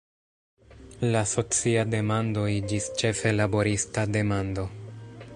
La 1.15 1.19
socia 1.31 1.83
demando 1.91 2.45
iĝis 2.53 2.87
ĉefe 3.01 3.33
laborista 3.35 4.07
demando. 4.17 4.65